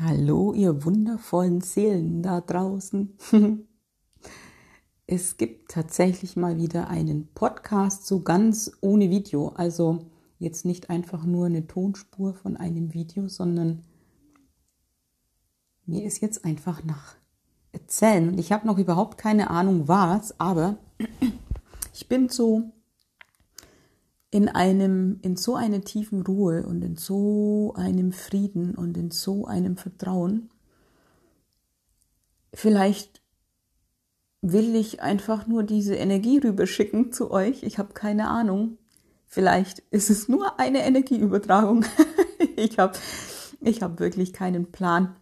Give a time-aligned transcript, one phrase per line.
[0.00, 3.18] Hallo, ihr wundervollen Seelen da draußen.
[5.08, 9.48] es gibt tatsächlich mal wieder einen Podcast so ganz ohne Video.
[9.56, 10.06] Also
[10.38, 13.82] jetzt nicht einfach nur eine Tonspur von einem Video, sondern
[15.84, 17.16] mir ist jetzt einfach nach
[17.72, 18.28] Erzählen.
[18.28, 20.76] Und ich habe noch überhaupt keine Ahnung was, aber
[21.92, 22.70] ich bin so
[24.30, 29.46] in einem, in so einer tiefen Ruhe und in so einem Frieden und in so
[29.46, 30.50] einem Vertrauen.
[32.52, 33.22] Vielleicht
[34.42, 37.62] will ich einfach nur diese Energie rüberschicken zu euch.
[37.62, 38.78] Ich habe keine Ahnung.
[39.26, 41.84] Vielleicht ist es nur eine Energieübertragung.
[42.56, 42.98] ich habe
[43.60, 45.16] ich hab wirklich keinen Plan.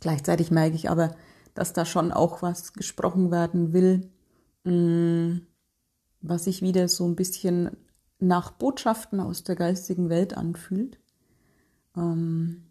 [0.00, 1.14] Gleichzeitig merke ich aber,
[1.54, 4.10] dass da schon auch was gesprochen werden will,
[4.64, 5.40] mm,
[6.20, 7.76] was sich wieder so ein bisschen
[8.18, 10.98] nach Botschaften aus der geistigen Welt anfühlt.
[11.96, 12.64] Ähm,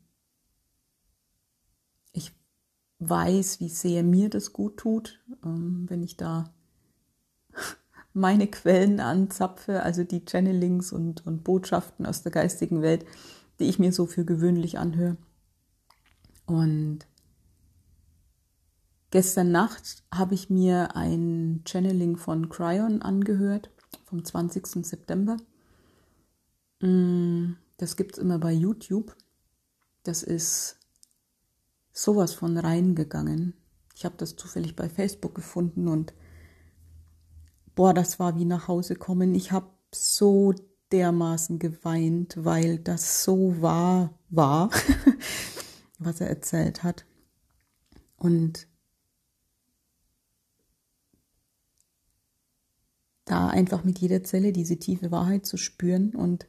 [2.12, 2.32] ich
[3.00, 6.54] weiß, wie sehr mir das gut tut, ähm, wenn ich da
[8.14, 13.06] meine Quellen anzapfe, also die Channelings und, und Botschaften aus der geistigen Welt,
[13.60, 15.18] die ich mir so für gewöhnlich anhöre.
[16.46, 17.00] Und
[19.12, 23.70] gestern Nacht habe ich mir ein Channeling von Cryon angehört
[24.14, 24.86] vom 20.
[24.86, 25.38] September.
[26.82, 29.16] Mm, das gibt es immer bei YouTube.
[30.04, 30.78] Das ist
[31.92, 33.56] sowas von reingegangen.
[33.96, 36.14] Ich habe das zufällig bei Facebook gefunden und
[37.74, 39.34] boah, das war wie nach Hause kommen.
[39.34, 40.54] Ich habe so
[40.92, 44.70] dermaßen geweint, weil das so wahr war,
[45.98, 47.04] was er erzählt hat.
[48.18, 48.68] Und
[53.26, 56.48] da einfach mit jeder Zelle diese tiefe Wahrheit zu spüren und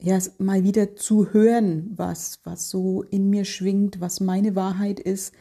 [0.00, 5.34] ja, mal wieder zu hören, was, was so in mir schwingt, was meine Wahrheit ist,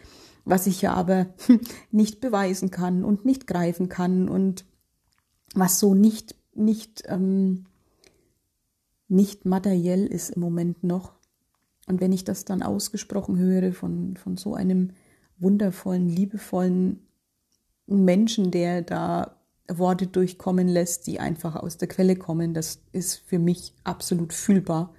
[0.45, 1.27] was ich ja aber
[1.91, 4.65] nicht beweisen kann und nicht greifen kann und
[5.53, 7.65] was so nicht, nicht, ähm,
[9.07, 11.13] nicht materiell ist im Moment noch.
[11.85, 14.91] Und wenn ich das dann ausgesprochen höre von, von so einem
[15.37, 17.07] wundervollen, liebevollen
[17.85, 19.36] Menschen, der da
[19.69, 24.93] Worte durchkommen lässt, die einfach aus der Quelle kommen, das ist für mich absolut fühlbar,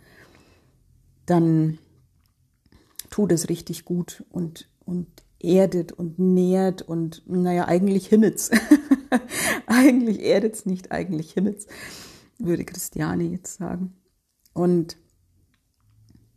[1.27, 1.79] dann
[3.11, 5.09] tut es richtig gut und, und
[5.41, 8.51] erdet und nährt und naja, eigentlich himmelt's.
[9.67, 11.67] eigentlich erdet's nicht, eigentlich himmelt's,
[12.39, 13.95] würde Christiane jetzt sagen.
[14.53, 14.97] Und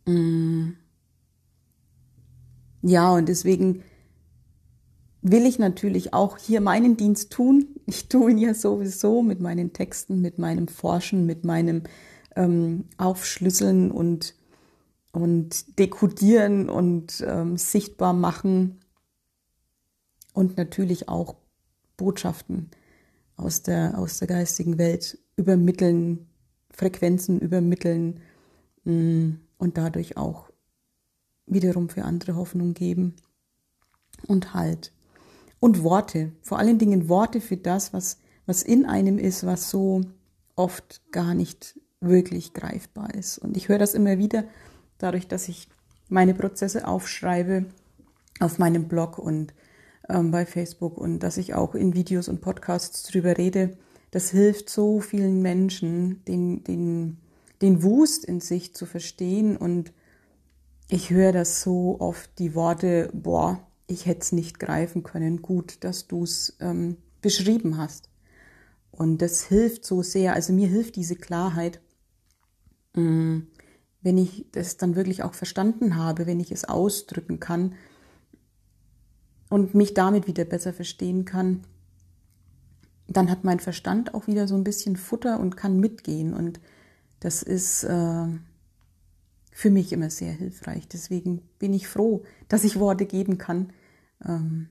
[0.05, 0.77] mh, mm,
[2.83, 3.83] ja, und deswegen
[5.21, 7.67] will ich natürlich auch hier meinen Dienst tun.
[7.85, 11.83] Ich tue ihn ja sowieso mit meinen Texten, mit meinem Forschen, mit meinem
[12.35, 14.35] ähm, Aufschlüsseln und,
[15.11, 18.79] und Dekodieren und ähm, sichtbar machen
[20.33, 21.35] und natürlich auch
[21.97, 22.71] Botschaften
[23.35, 26.27] aus der, aus der geistigen Welt übermitteln,
[26.71, 28.21] Frequenzen übermitteln
[28.85, 30.49] mh, mm, und dadurch auch
[31.45, 33.15] wiederum für andere Hoffnung geben
[34.25, 34.91] und Halt
[35.61, 38.17] und Worte, vor allen Dingen Worte für das, was,
[38.47, 40.01] was in einem ist, was so
[40.55, 43.37] oft gar nicht wirklich greifbar ist.
[43.37, 44.43] Und ich höre das immer wieder
[44.97, 45.69] dadurch, dass ich
[46.09, 47.67] meine Prozesse aufschreibe
[48.39, 49.53] auf meinem Blog und
[50.09, 53.77] ähm, bei Facebook und dass ich auch in Videos und Podcasts drüber rede.
[54.09, 57.17] Das hilft so vielen Menschen, den, den,
[57.61, 59.57] den Wust in sich zu verstehen.
[59.57, 59.93] Und
[60.89, 63.59] ich höre das so oft, die Worte, boah,
[63.91, 65.41] ich hätte es nicht greifen können.
[65.41, 68.09] Gut, dass du es ähm, beschrieben hast.
[68.91, 70.33] Und das hilft so sehr.
[70.33, 71.81] Also mir hilft diese Klarheit,
[72.93, 73.39] mm,
[74.01, 77.75] wenn ich das dann wirklich auch verstanden habe, wenn ich es ausdrücken kann
[79.49, 81.61] und mich damit wieder besser verstehen kann,
[83.07, 86.33] dann hat mein Verstand auch wieder so ein bisschen Futter und kann mitgehen.
[86.33, 86.59] Und
[87.19, 88.27] das ist äh,
[89.51, 90.87] für mich immer sehr hilfreich.
[90.87, 93.71] Deswegen bin ich froh, dass ich Worte geben kann,
[94.23, 94.69] und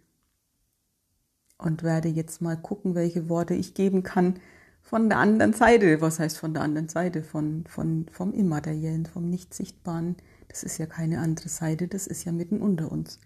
[1.82, 4.38] werde jetzt mal gucken, welche Worte ich geben kann
[4.82, 6.00] von der anderen Seite.
[6.00, 7.22] Was heißt von der anderen Seite?
[7.22, 10.16] Von, von, vom Immateriellen, vom Nicht-Sichtbaren.
[10.48, 13.20] Das ist ja keine andere Seite, das ist ja mitten unter uns.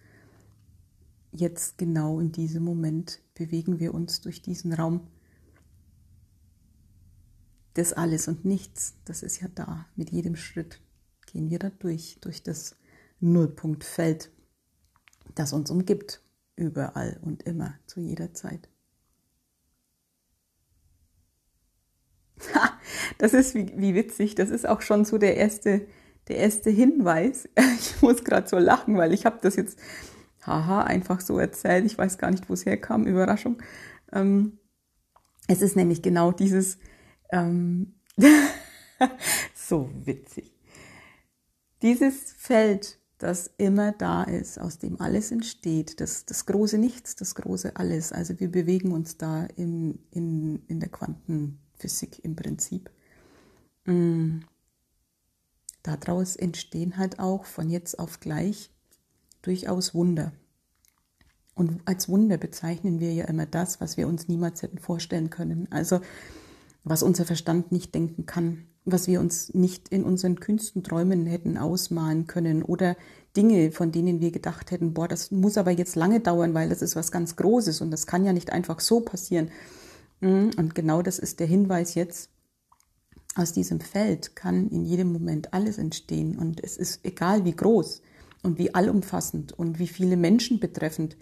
[1.32, 5.00] Jetzt genau in diesem Moment bewegen wir uns durch diesen Raum
[7.76, 8.94] des Alles und Nichts.
[9.04, 9.86] Das ist ja da.
[9.96, 10.80] Mit jedem Schritt
[11.26, 12.76] gehen wir da durch, durch das
[13.20, 14.30] Nullpunktfeld
[15.34, 16.22] das uns umgibt,
[16.56, 18.68] überall und immer, zu jeder Zeit.
[23.18, 25.86] das ist wie, wie witzig, das ist auch schon so der erste,
[26.28, 27.48] der erste Hinweis,
[27.78, 29.78] ich muss gerade so lachen, weil ich habe das jetzt,
[30.42, 33.62] haha, einfach so erzählt, ich weiß gar nicht, wo es herkam, Überraschung.
[34.12, 34.58] Ähm,
[35.48, 36.78] es ist nämlich genau dieses,
[37.30, 37.94] ähm,
[39.54, 40.52] so witzig,
[41.82, 47.34] dieses Feld, das immer da ist, aus dem alles entsteht, das, das große Nichts, das
[47.34, 48.12] große Alles.
[48.12, 52.90] Also wir bewegen uns da in, in, in der Quantenphysik im Prinzip.
[53.84, 54.40] Mm.
[55.82, 58.70] Daraus entstehen halt auch von jetzt auf gleich
[59.42, 60.32] durchaus Wunder.
[61.54, 65.70] Und als Wunder bezeichnen wir ja immer das, was wir uns niemals hätten vorstellen können.
[65.70, 66.00] Also
[66.84, 71.56] was unser Verstand nicht denken kann, was wir uns nicht in unseren kühnsten Träumen hätten
[71.56, 72.96] ausmalen können oder
[73.36, 76.82] Dinge, von denen wir gedacht hätten, boah, das muss aber jetzt lange dauern, weil das
[76.82, 79.50] ist was ganz Großes und das kann ja nicht einfach so passieren.
[80.20, 82.30] Mm, und genau das ist der Hinweis jetzt.
[83.36, 88.02] Aus diesem Feld kann in jedem Moment alles entstehen und es ist egal, wie groß
[88.42, 91.16] und wie allumfassend und wie viele Menschen betreffend.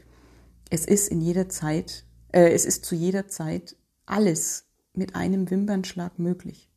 [0.69, 6.19] Es ist in jeder Zeit, äh, es ist zu jeder Zeit alles mit einem Wimpernschlag
[6.19, 6.71] möglich.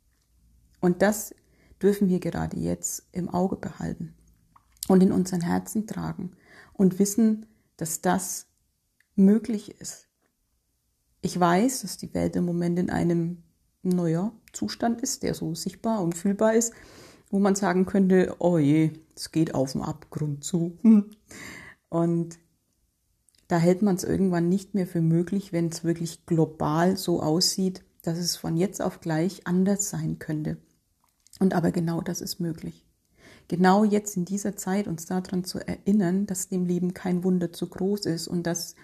[0.86, 1.34] Und das
[1.82, 4.14] dürfen wir gerade jetzt im Auge behalten
[4.88, 6.34] und in unseren Herzen tragen
[6.74, 8.46] und wissen, dass das
[9.16, 10.08] möglich ist.
[11.22, 13.42] Ich weiß, dass die Welt im Moment in einem,
[13.82, 16.72] neuer Zustand ist, der so sichtbar und fühlbar ist,
[17.32, 20.78] wo man sagen könnte, oh je, es geht auf den Abgrund zu.
[21.90, 22.38] Und
[23.48, 27.84] da hält man es irgendwann nicht mehr für möglich, wenn es wirklich global so aussieht,
[28.04, 30.58] dass es von jetzt auf gleich anders sein könnte.
[31.40, 32.86] Und aber genau das ist möglich.
[33.48, 37.68] Genau jetzt in dieser Zeit uns daran zu erinnern, dass dem Leben kein Wunder zu
[37.68, 38.76] groß ist und dass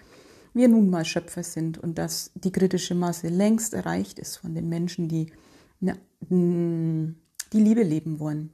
[0.54, 4.68] wir nun mal Schöpfer sind und dass die kritische Masse längst erreicht ist von den
[4.68, 5.32] Menschen, die
[5.80, 8.52] die Liebe leben wollen.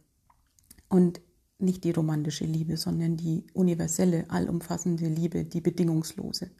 [0.88, 1.20] Und
[1.58, 6.50] nicht die romantische Liebe, sondern die universelle, allumfassende Liebe, die bedingungslose.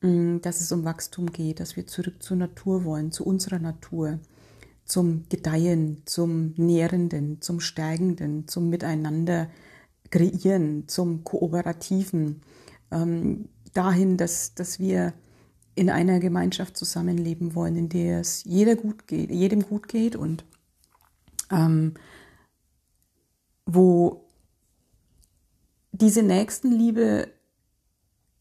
[0.00, 4.20] Mm, dass es um Wachstum geht, dass wir zurück zur Natur wollen, zu unserer Natur,
[4.86, 9.50] zum Gedeihen, zum Nährenden, zum Stärkenden, zum Miteinander
[10.10, 12.42] kreieren, zum Kooperativen,
[12.90, 15.12] ähm, dahin, dass, dass wir
[15.74, 20.44] in einer Gemeinschaft zusammenleben wollen, in der es jeder gut geht, jedem gut geht und
[21.50, 21.94] ähm,
[23.66, 24.24] wo
[25.92, 27.28] diese Nächstenliebe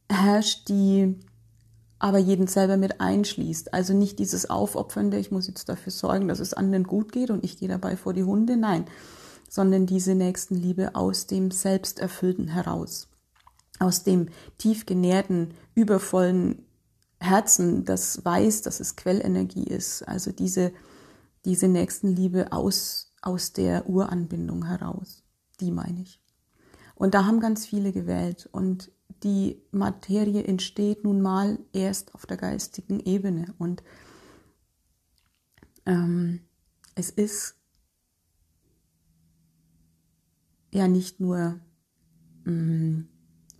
[0.09, 1.15] herrscht, die
[1.99, 3.73] aber jeden selber mit einschließt.
[3.73, 7.43] Also nicht dieses Aufopfernde, ich muss jetzt dafür sorgen, dass es anderen gut geht und
[7.43, 8.85] ich gehe dabei vor die Hunde, nein,
[9.49, 13.07] sondern diese Nächstenliebe aus dem Selbsterfüllten heraus,
[13.79, 14.27] aus dem
[14.57, 16.65] tief genährten, übervollen
[17.19, 20.03] Herzen, das weiß, dass es Quellenergie ist.
[20.03, 20.73] Also diese,
[21.45, 25.23] diese Nächstenliebe aus, aus der Uranbindung heraus,
[25.59, 26.21] die meine ich.
[26.93, 28.91] Und da haben ganz viele gewählt und
[29.23, 33.53] die Materie entsteht nun mal erst auf der geistigen Ebene.
[33.57, 33.83] Und
[35.85, 36.41] ähm,
[36.95, 37.55] es ist
[40.71, 41.59] ja nicht nur
[42.45, 43.07] ähm,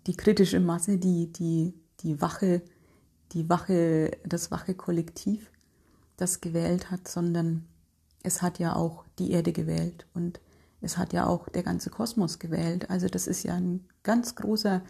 [0.08, 2.62] die kritische Masse, die, die, die wache,
[3.32, 5.52] die wache, das wache Kollektiv,
[6.18, 7.66] das gewählt hat, sondern
[8.24, 10.40] es hat ja auch die Erde gewählt und
[10.82, 12.90] es hat ja auch der ganze Kosmos gewählt.
[12.90, 14.84] Also das ist ja ein ganz großer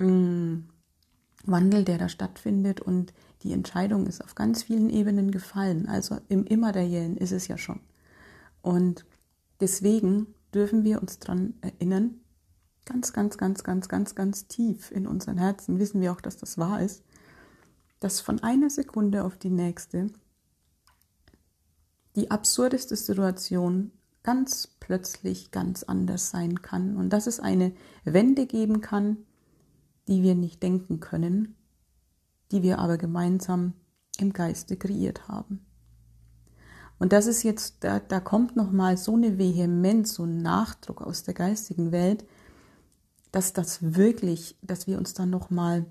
[0.00, 5.88] Wandel, der da stattfindet und die Entscheidung ist auf ganz vielen Ebenen gefallen.
[5.88, 7.80] Also im Immateriellen ist es ja schon.
[8.62, 9.04] Und
[9.60, 12.20] deswegen dürfen wir uns daran erinnern,
[12.84, 16.58] ganz, ganz, ganz, ganz, ganz, ganz tief in unseren Herzen wissen wir auch, dass das
[16.58, 17.04] wahr ist,
[18.00, 20.08] dass von einer Sekunde auf die nächste
[22.16, 23.92] die absurdeste Situation
[24.22, 27.72] ganz plötzlich ganz anders sein kann und dass es eine
[28.04, 29.18] Wende geben kann,
[30.10, 31.56] die wir nicht denken können,
[32.50, 33.74] die wir aber gemeinsam
[34.18, 35.64] im Geiste kreiert haben.
[36.98, 41.22] Und das ist jetzt, da, da kommt nochmal so eine Vehemenz, so ein Nachdruck aus
[41.22, 42.26] der geistigen Welt,
[43.32, 45.86] dass das wirklich, dass wir uns dann nochmal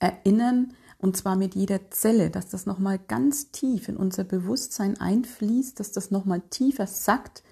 [0.00, 5.78] erinnern, und zwar mit jeder Zelle, dass das nochmal ganz tief in unser Bewusstsein einfließt,
[5.80, 7.42] dass das nochmal tiefer sackt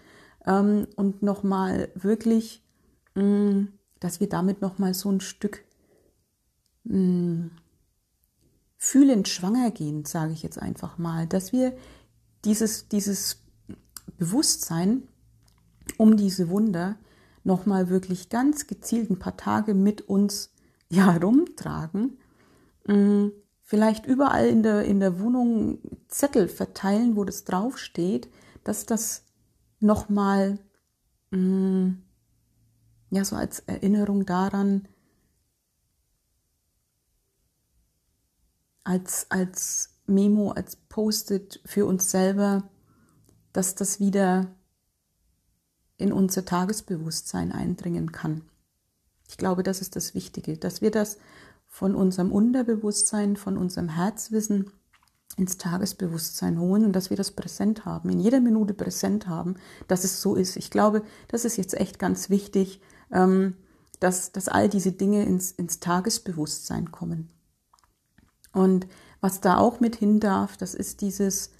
[0.46, 2.62] ähm, und nochmal wirklich
[3.14, 5.64] mh, mm, dass wir damit nochmal so ein Stück
[6.84, 7.50] mh, hm,
[8.76, 11.76] fühlend schwanger gehen, sage ich jetzt einfach mal, dass wir
[12.44, 13.42] dieses, dieses
[14.16, 15.02] Bewusstsein
[15.98, 16.96] um diese Wunder
[17.44, 20.52] nochmal wirklich ganz gezielt ein paar Tage mit uns
[20.88, 22.18] ja rumtragen,
[22.86, 25.78] hm, vielleicht überall in der, in der Wohnung
[26.08, 28.28] Zettel verteilen, wo das draufsteht,
[28.64, 29.24] dass das
[29.78, 30.58] nochmal
[31.30, 32.02] mh, mm,
[33.10, 34.88] ja, so als Erinnerung daran,
[38.84, 42.68] als, als Memo, als Post-it für uns selber,
[43.52, 44.54] dass das wieder
[45.96, 48.42] in unser Tagesbewusstsein eindringen kann.
[49.28, 51.18] Ich glaube, das ist das Wichtige, dass wir das
[51.68, 54.72] von unserem Unterbewusstsein, von unserem Herzwissen
[55.36, 59.54] ins Tagesbewusstsein holen und dass wir das präsent haben, in jeder Minute präsent haben,
[59.86, 60.56] dass es so ist.
[60.56, 65.80] Ich glaube, das ist jetzt echt ganz wichtig, dass, dass all diese Dinge ins, ins
[65.80, 67.28] Tagesbewusstsein kommen.
[68.52, 68.86] Und
[69.20, 71.50] was da auch mit hin darf, das ist dieses,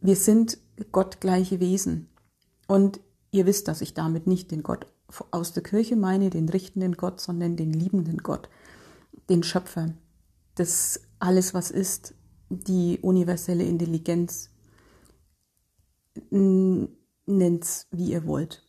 [0.00, 0.58] wir sind
[0.92, 2.08] gottgleiche Wesen.
[2.66, 3.00] Und
[3.32, 4.86] ihr wisst, dass ich damit nicht den Gott
[5.32, 8.48] aus der Kirche meine, den richtenden Gott, sondern den liebenden Gott,
[9.28, 9.92] den Schöpfer,
[10.54, 12.14] das alles, was ist,
[12.48, 14.50] die universelle Intelligenz,
[16.30, 18.64] nennt's, wie ihr wollt.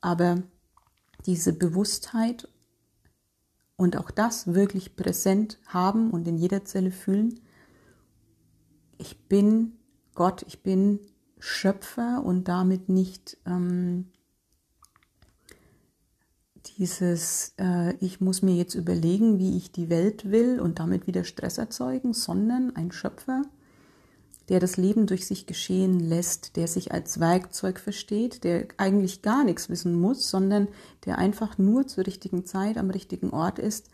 [0.00, 0.42] Aber
[1.26, 2.48] diese Bewusstheit
[3.76, 7.40] und auch das wirklich präsent haben und in jeder Zelle fühlen,
[8.98, 9.72] ich bin
[10.14, 11.00] Gott, ich bin
[11.38, 14.06] Schöpfer und damit nicht ähm,
[16.78, 21.24] dieses, äh, ich muss mir jetzt überlegen, wie ich die Welt will und damit wieder
[21.24, 23.42] Stress erzeugen, sondern ein Schöpfer,
[24.48, 29.44] der das Leben durch sich geschehen lässt, der sich als Werkzeug versteht, der eigentlich gar
[29.44, 30.68] nichts wissen muss, sondern
[31.04, 33.90] der einfach nur zur richtigen Zeit am richtigen Ort ist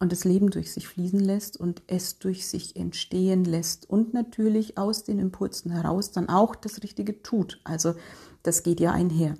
[0.00, 4.76] und das Leben durch sich fließen lässt und es durch sich entstehen lässt und natürlich
[4.76, 7.60] aus den Impulsen heraus dann auch das Richtige tut.
[7.62, 7.94] Also
[8.42, 9.36] das geht ja einher.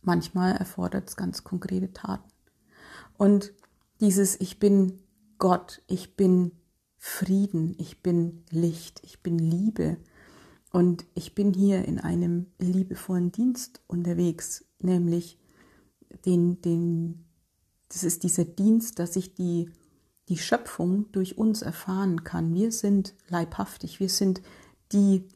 [0.00, 2.28] Manchmal erfordert es ganz konkrete Taten.
[3.16, 3.52] Und
[4.00, 4.98] dieses Ich bin
[5.38, 6.50] Gott, ich bin
[7.04, 9.96] Frieden, ich bin Licht, ich bin Liebe
[10.70, 15.36] und ich bin hier in einem liebevollen Dienst unterwegs, nämlich
[16.24, 17.24] den, den,
[17.88, 19.68] das ist dieser Dienst, dass ich die,
[20.28, 22.54] die Schöpfung durch uns erfahren kann.
[22.54, 24.40] Wir sind leibhaftig, wir sind
[24.92, 25.28] die,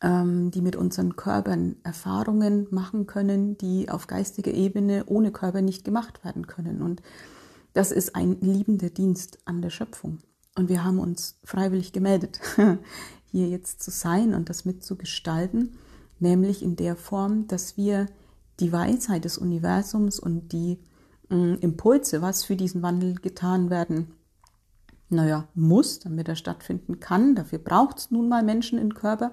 [0.00, 5.84] ähm, die mit unseren Körpern Erfahrungen machen können, die auf geistiger Ebene ohne Körper nicht
[5.84, 6.80] gemacht werden können.
[6.80, 7.02] Und
[7.74, 10.20] das ist ein liebender Dienst an der Schöpfung.
[10.56, 12.40] Und wir haben uns freiwillig gemeldet,
[13.30, 15.76] hier jetzt zu sein und das mitzugestalten,
[16.20, 18.06] nämlich in der Form, dass wir
[18.60, 20.78] die Weisheit des Universums und die
[21.30, 24.14] äh, Impulse, was für diesen Wandel getan werden,
[25.08, 27.34] naja, muss, damit er stattfinden kann.
[27.34, 29.32] Dafür braucht es nun mal Menschen in, Körper,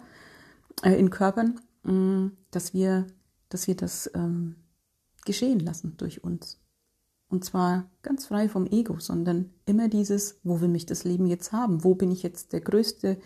[0.84, 3.08] äh, in Körpern, äh, dass, wir,
[3.50, 4.56] dass wir das ähm,
[5.26, 6.61] geschehen lassen durch uns.
[7.32, 11.54] Und zwar ganz frei vom Ego, sondern immer dieses, wo will mich das Leben jetzt
[11.54, 11.86] haben?
[11.86, 13.18] Wo bin ich jetzt der größte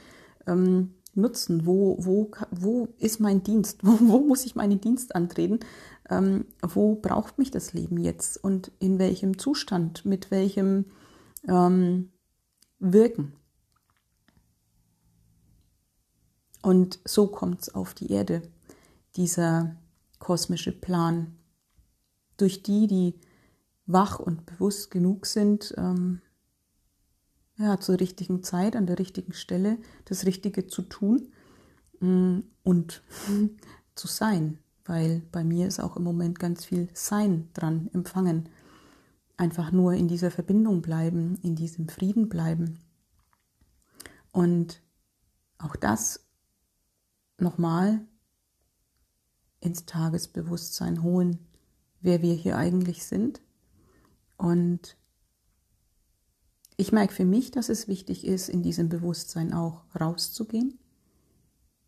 [0.46, 1.66] ähm, Nutzen?
[1.66, 3.80] Wo, wo, wo ist mein Dienst?
[3.84, 5.60] Wo, wo muss ich meinen Dienst antreten?
[6.08, 8.42] Ähm, wo braucht mich das Leben jetzt?
[8.44, 10.06] Und in welchem Zustand?
[10.06, 10.86] Mit welchem
[11.48, 12.12] ähm,
[12.78, 13.34] Wirken?
[16.62, 18.44] Und so kommt es auf die Erde,
[19.16, 19.76] dieser
[20.20, 21.38] kosmische Plan,
[22.38, 23.20] durch die, die
[23.86, 26.22] wach und bewusst genug sind, ähm,
[27.58, 31.32] ja, zur richtigen Zeit, an der richtigen Stelle das Richtige zu tun
[32.00, 33.04] mm, und
[33.96, 38.50] zu sein, weil bei mir ist auch im Moment ganz viel Sein dran, empfangen.
[39.38, 42.80] Einfach nur in dieser Verbindung bleiben, in diesem Frieden bleiben.
[44.32, 44.82] Und
[45.58, 46.26] auch das
[47.38, 48.06] nochmal
[49.60, 51.40] ins Tagesbewusstsein holen,
[52.02, 53.42] wer wir hier eigentlich sind
[54.38, 54.98] und
[56.78, 60.78] ich merke für mich, dass es wichtig ist, in diesem Bewusstsein auch rauszugehen.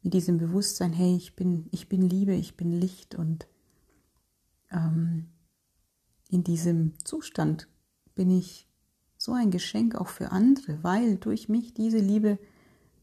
[0.02, 3.48] Mit diesem Bewusstsein, hey, ich bin, ich bin Liebe, ich bin Licht und
[4.72, 5.30] ähm,
[6.30, 7.68] in diesem Zustand
[8.16, 8.70] bin ich
[9.18, 12.40] so ein Geschenk auch für andere, weil durch mich diese Liebe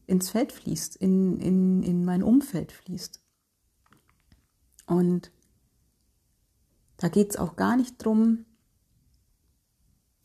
[0.07, 3.21] ins Feld fließt, in, in, in mein Umfeld fließt.
[4.87, 5.31] Und
[6.97, 8.45] da geht es auch gar nicht drum,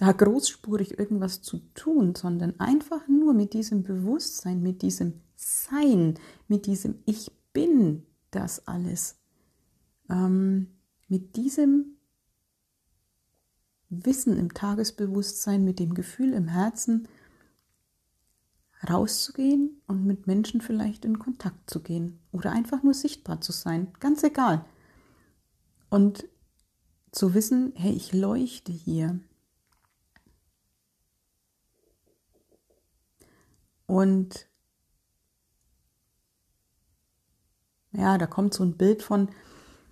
[0.01, 6.15] da großspurig irgendwas zu tun, sondern einfach nur mit diesem Bewusstsein, mit diesem Sein,
[6.49, 9.21] mit diesem Ich bin das alles,
[10.09, 10.69] ähm,
[11.09, 11.99] mit diesem
[13.91, 17.07] Wissen im Tagesbewusstsein, mit dem Gefühl im Herzen
[18.89, 23.93] rauszugehen und mit Menschen vielleicht in Kontakt zu gehen oder einfach nur sichtbar zu sein,
[24.01, 24.65] ganz egal.
[25.91, 26.27] Und
[27.13, 29.21] zu wissen, hey, ich leuchte hier,
[33.91, 34.47] Und
[37.91, 39.31] ja, da kommt so ein Bild von,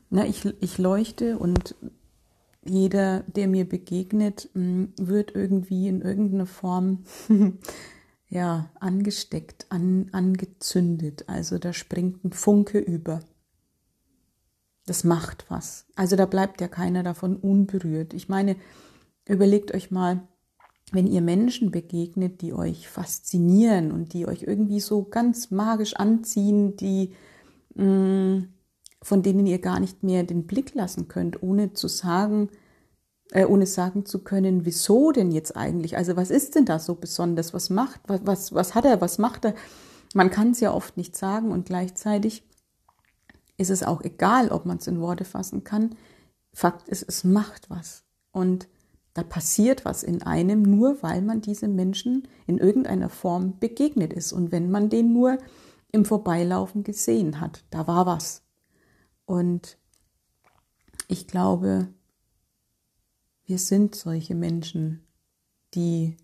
[0.09, 1.75] na, ich, ich leuchte und
[2.65, 7.07] jeder, der mir begegnet, mm, wird irgendwie in irgendeiner Form
[8.29, 11.29] ja, angesteckt, an, angezündet.
[11.29, 13.19] Also da springt ein Funke über.
[14.87, 15.87] Das macht was.
[15.97, 18.15] Also da bleibt ja keiner davon unberührt.
[18.15, 18.55] Ich meine,
[19.27, 20.23] überlegt euch mal,
[20.93, 26.77] wenn ihr Menschen begegnet, die euch faszinieren und die euch irgendwie so ganz magisch anziehen,
[26.77, 27.13] die
[27.75, 28.45] mm,
[29.03, 32.49] von denen ihr gar nicht mehr den Blick lassen könnt, ohne zu sagen,
[33.31, 35.97] äh, ohne sagen zu können, wieso denn jetzt eigentlich?
[35.97, 37.53] Also was ist denn da so besonders?
[37.53, 39.55] Was macht, was, was, was hat er, was macht er?
[40.15, 42.43] Man kann es ja oft nicht sagen und gleichzeitig
[43.59, 45.97] ist es auch egal, ob man es in Worte fassen kann.
[46.55, 48.05] Fakt ist, es macht was.
[48.33, 48.69] Und
[49.19, 54.33] da passiert was in einem, nur weil man diese Menschen in irgendeiner Form begegnet ist.
[54.33, 55.39] Und wenn man den nur
[55.91, 58.45] im Vorbeilaufen gesehen hat, da war was.
[59.27, 59.77] Und
[61.09, 61.89] ich glaube,
[63.45, 65.03] wir sind solche Menschen,
[65.75, 66.17] die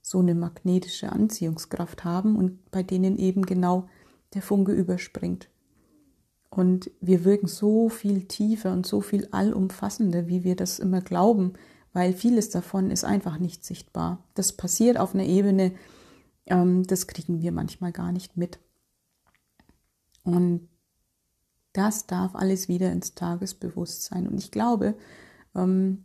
[0.00, 3.88] so eine magnetische Anziehungskraft haben und bei denen eben genau
[4.34, 5.50] der Funke überspringt.
[6.50, 11.54] Und wir wirken so viel tiefer und so viel allumfassender, wie wir das immer glauben,
[11.98, 14.24] weil vieles davon ist einfach nicht sichtbar.
[14.34, 15.72] Das passiert auf einer Ebene,
[16.46, 18.60] ähm, das kriegen wir manchmal gar nicht mit.
[20.22, 20.68] Und
[21.72, 24.28] das darf alles wieder ins Tagesbewusstsein.
[24.28, 24.96] Und ich glaube,
[25.56, 26.04] ähm,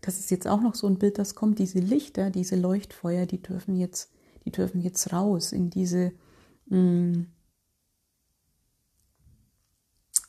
[0.00, 3.42] das ist jetzt auch noch so ein Bild, das kommt, diese Lichter, diese Leuchtfeuer, die
[3.42, 4.12] dürfen jetzt,
[4.44, 6.12] die dürfen jetzt raus in diese,
[6.66, 7.22] mm,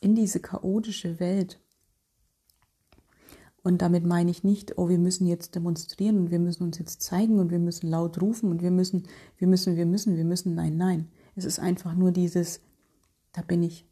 [0.00, 1.60] in diese chaotische Welt.
[3.66, 7.02] Und damit meine ich nicht, oh, wir müssen jetzt demonstrieren und wir müssen uns jetzt
[7.02, 9.08] zeigen und wir müssen laut rufen und wir müssen,
[9.38, 10.54] wir müssen, wir müssen, wir müssen.
[10.54, 11.08] Nein, nein.
[11.34, 12.60] Es ist einfach nur dieses,
[13.32, 13.84] da bin ich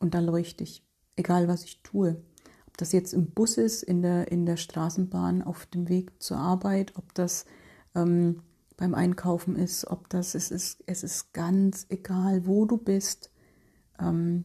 [0.00, 0.84] und da leuchte ich,
[1.16, 2.22] egal was ich tue.
[2.66, 6.36] Ob das jetzt im Bus ist, in der, in der Straßenbahn, auf dem Weg zur
[6.36, 7.46] Arbeit, ob das
[7.94, 8.42] ähm,
[8.76, 13.30] beim Einkaufen ist, ob das, es ist, es ist ganz egal, wo du bist.
[13.98, 14.44] Ähm,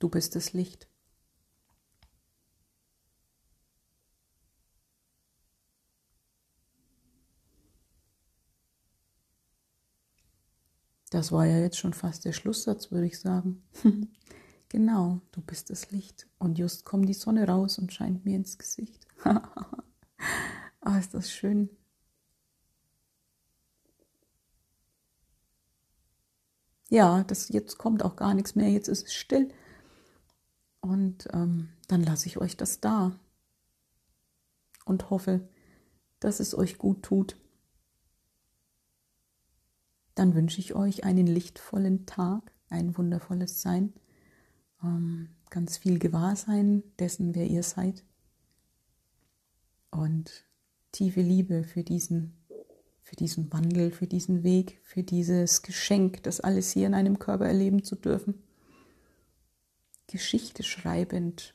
[0.00, 0.86] du bist das Licht.
[11.14, 13.62] Das war ja jetzt schon fast der Schlusssatz, würde ich sagen.
[14.68, 16.26] genau, du bist das Licht.
[16.38, 19.06] Und just kommt die Sonne raus und scheint mir ins Gesicht.
[19.24, 21.70] ah, ist das schön.
[26.90, 29.54] Ja, das, jetzt kommt auch gar nichts mehr, jetzt ist es still.
[30.80, 33.16] Und ähm, dann lasse ich euch das da
[34.84, 35.48] und hoffe,
[36.18, 37.36] dass es euch gut tut
[40.14, 43.92] dann wünsche ich euch einen lichtvollen Tag, ein wundervolles Sein,
[44.82, 48.04] ähm, ganz viel Gewahrsein dessen, wer ihr seid
[49.90, 50.44] und
[50.92, 52.36] tiefe Liebe für diesen,
[53.02, 57.46] für diesen Wandel, für diesen Weg, für dieses Geschenk, das alles hier in einem Körper
[57.46, 58.42] erleben zu dürfen.
[60.06, 61.54] Geschichte schreibend,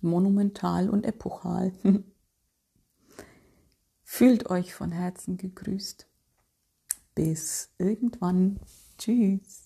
[0.00, 1.72] monumental und epochal.
[4.02, 6.06] Fühlt euch von Herzen gegrüßt.
[7.14, 8.58] Bis irgendwann.
[8.98, 9.61] Tschüss.